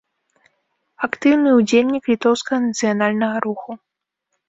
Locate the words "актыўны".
1.09-1.49